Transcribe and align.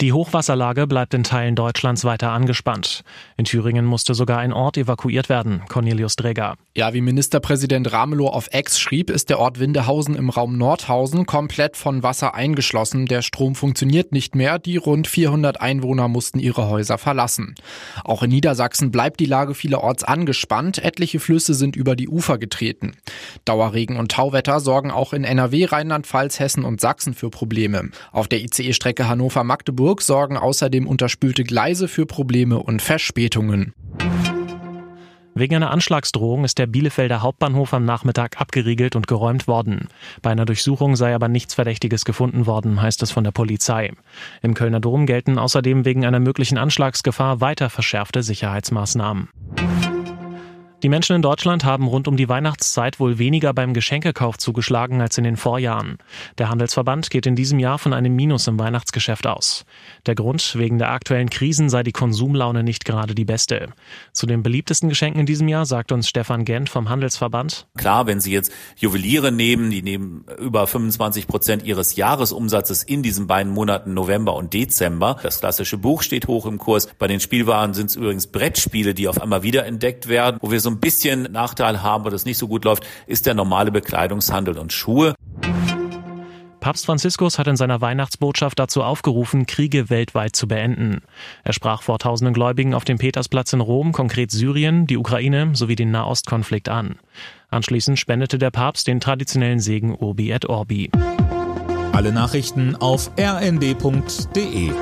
Die 0.00 0.12
Hochwasserlage 0.12 0.86
bleibt 0.86 1.12
in 1.14 1.24
Teilen 1.24 1.56
Deutschlands 1.56 2.04
weiter 2.04 2.30
angespannt. 2.30 3.02
In 3.36 3.44
Thüringen 3.44 3.84
musste 3.84 4.14
sogar 4.14 4.38
ein 4.38 4.52
Ort 4.52 4.76
evakuiert 4.76 5.28
werden. 5.28 5.62
Cornelius 5.68 6.14
Dräger. 6.14 6.54
Ja, 6.76 6.94
wie 6.94 7.00
Ministerpräsident 7.00 7.92
Ramelow 7.92 8.28
auf 8.28 8.46
Ex 8.52 8.78
schrieb, 8.78 9.10
ist 9.10 9.28
der 9.28 9.40
Ort 9.40 9.58
Windehausen 9.58 10.14
im 10.14 10.30
Raum 10.30 10.56
Nordhausen 10.56 11.26
komplett 11.26 11.76
von 11.76 12.04
Wasser 12.04 12.36
eingeschlossen. 12.36 13.06
Der 13.06 13.22
Strom 13.22 13.56
funktioniert 13.56 14.12
nicht 14.12 14.36
mehr. 14.36 14.60
Die 14.60 14.76
rund 14.76 15.08
400 15.08 15.60
Einwohner 15.60 16.06
mussten 16.06 16.38
ihre 16.38 16.68
Häuser 16.68 16.96
verlassen. 16.96 17.56
Auch 18.04 18.22
in 18.22 18.30
Niedersachsen 18.30 18.92
bleibt 18.92 19.18
die 19.18 19.26
Lage 19.26 19.54
vielerorts 19.54 20.04
angespannt. 20.04 20.78
Etliche 20.78 21.18
Flüsse 21.18 21.54
sind 21.54 21.74
über 21.74 21.96
die 21.96 22.08
Ufer 22.08 22.38
getreten. 22.38 22.92
Dauerregen 23.44 23.96
und 23.96 24.12
Tauwetter 24.12 24.60
sorgen 24.60 24.92
auch 24.92 25.12
in 25.12 25.24
NRW, 25.24 25.64
Rheinland-Pfalz, 25.64 26.38
Hessen 26.38 26.64
und 26.64 26.80
Sachsen 26.80 27.14
für 27.14 27.30
Probleme. 27.30 27.90
Auf 28.12 28.28
der 28.28 28.40
ICE-Strecke 28.42 29.08
Hannover-Magdeburg 29.08 29.87
Hamburg 29.88 30.02
sorgen 30.02 30.36
außerdem 30.36 30.86
unterspülte 30.86 31.44
Gleise 31.44 31.88
für 31.88 32.04
Probleme 32.04 32.58
und 32.58 32.82
Verspätungen. 32.82 33.72
Wegen 35.34 35.54
einer 35.54 35.70
Anschlagsdrohung 35.70 36.44
ist 36.44 36.58
der 36.58 36.66
Bielefelder 36.66 37.22
Hauptbahnhof 37.22 37.72
am 37.72 37.86
Nachmittag 37.86 38.38
abgeriegelt 38.38 38.96
und 38.96 39.06
geräumt 39.06 39.48
worden. 39.48 39.88
Bei 40.20 40.28
einer 40.28 40.44
Durchsuchung 40.44 40.94
sei 40.94 41.14
aber 41.14 41.28
nichts 41.28 41.54
Verdächtiges 41.54 42.04
gefunden 42.04 42.44
worden, 42.44 42.82
heißt 42.82 43.02
es 43.02 43.10
von 43.10 43.24
der 43.24 43.30
Polizei. 43.30 43.94
Im 44.42 44.52
Kölner 44.52 44.80
Dom 44.80 45.06
gelten 45.06 45.38
außerdem 45.38 45.86
wegen 45.86 46.04
einer 46.04 46.20
möglichen 46.20 46.58
Anschlagsgefahr 46.58 47.40
weiter 47.40 47.70
verschärfte 47.70 48.22
Sicherheitsmaßnahmen. 48.22 49.30
Die 50.84 50.88
Menschen 50.88 51.16
in 51.16 51.22
Deutschland 51.22 51.64
haben 51.64 51.88
rund 51.88 52.06
um 52.06 52.16
die 52.16 52.28
Weihnachtszeit 52.28 53.00
wohl 53.00 53.18
weniger 53.18 53.52
beim 53.52 53.74
Geschenkekauf 53.74 54.38
zugeschlagen 54.38 55.00
als 55.00 55.18
in 55.18 55.24
den 55.24 55.36
Vorjahren. 55.36 55.98
Der 56.38 56.50
Handelsverband 56.50 57.10
geht 57.10 57.26
in 57.26 57.34
diesem 57.34 57.58
Jahr 57.58 57.80
von 57.80 57.92
einem 57.92 58.14
Minus 58.14 58.46
im 58.46 58.60
Weihnachtsgeschäft 58.60 59.26
aus. 59.26 59.64
Der 60.06 60.14
Grund, 60.14 60.54
wegen 60.56 60.78
der 60.78 60.92
aktuellen 60.92 61.30
Krisen 61.30 61.68
sei 61.68 61.82
die 61.82 61.90
Konsumlaune 61.90 62.62
nicht 62.62 62.84
gerade 62.84 63.16
die 63.16 63.24
beste. 63.24 63.70
Zu 64.12 64.26
den 64.26 64.44
beliebtesten 64.44 64.88
Geschenken 64.88 65.18
in 65.18 65.26
diesem 65.26 65.48
Jahr 65.48 65.66
sagt 65.66 65.90
uns 65.90 66.08
Stefan 66.08 66.44
Gent 66.44 66.68
vom 66.68 66.88
Handelsverband. 66.88 67.66
Klar, 67.76 68.06
wenn 68.06 68.20
Sie 68.20 68.30
jetzt 68.32 68.52
Juweliere 68.76 69.32
nehmen, 69.32 69.72
die 69.72 69.82
nehmen 69.82 70.26
über 70.38 70.64
25 70.68 71.26
Prozent 71.26 71.64
ihres 71.64 71.96
Jahresumsatzes 71.96 72.84
in 72.84 73.02
diesen 73.02 73.26
beiden 73.26 73.52
Monaten 73.52 73.94
November 73.94 74.36
und 74.36 74.54
Dezember. 74.54 75.16
Das 75.24 75.40
klassische 75.40 75.76
Buch 75.76 76.02
steht 76.02 76.28
hoch 76.28 76.46
im 76.46 76.58
Kurs. 76.58 76.86
Bei 77.00 77.08
den 77.08 77.18
Spielwaren 77.18 77.74
sind 77.74 77.90
es 77.90 77.96
übrigens 77.96 78.28
Brettspiele, 78.28 78.94
die 78.94 79.08
auf 79.08 79.20
einmal 79.20 79.42
wiederentdeckt 79.42 80.06
werden, 80.06 80.38
wo 80.40 80.52
wir 80.52 80.60
so 80.60 80.67
so 80.68 80.74
ein 80.74 80.80
bisschen 80.80 81.32
Nachteil 81.32 81.82
haben, 81.82 82.04
wo 82.04 82.10
das 82.10 82.26
nicht 82.26 82.36
so 82.36 82.46
gut 82.46 82.64
läuft, 82.64 82.86
ist 83.06 83.24
der 83.26 83.34
normale 83.34 83.72
Bekleidungshandel 83.72 84.58
und 84.58 84.72
Schuhe. 84.72 85.14
Papst 86.60 86.84
Franziskus 86.84 87.38
hat 87.38 87.46
in 87.46 87.56
seiner 87.56 87.80
Weihnachtsbotschaft 87.80 88.58
dazu 88.58 88.82
aufgerufen, 88.82 89.46
Kriege 89.46 89.88
weltweit 89.88 90.36
zu 90.36 90.46
beenden. 90.46 91.00
Er 91.44 91.54
sprach 91.54 91.82
vor 91.82 91.98
tausenden 91.98 92.34
Gläubigen 92.34 92.74
auf 92.74 92.84
dem 92.84 92.98
Petersplatz 92.98 93.52
in 93.54 93.60
Rom, 93.60 93.92
konkret 93.92 94.30
Syrien, 94.30 94.86
die 94.86 94.98
Ukraine 94.98 95.50
sowie 95.54 95.76
den 95.76 95.90
Nahostkonflikt 95.90 96.68
an. 96.68 96.96
Anschließend 97.48 97.98
spendete 97.98 98.36
der 98.36 98.50
Papst 98.50 98.88
den 98.88 99.00
traditionellen 99.00 99.60
Segen 99.60 99.94
Urbi 99.96 100.30
et 100.32 100.46
Orbi. 100.46 100.90
Alle 101.92 102.12
Nachrichten 102.12 102.76
auf 102.76 103.10
rnd.de 103.18 104.72